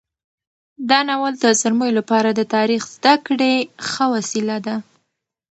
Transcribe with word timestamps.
دا 0.89 0.99
ناول 1.09 1.33
د 1.43 1.45
زلمیو 1.59 1.97
لپاره 1.99 2.29
د 2.33 2.41
تاریخ 2.55 2.81
زده 2.95 3.13
کړې 3.25 3.53
ښه 3.89 4.05
وسیله 4.15 4.57
ده. 4.65 4.75